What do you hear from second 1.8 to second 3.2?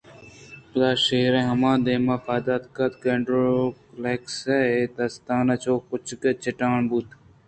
دمان ءَ پاد اتک ءُ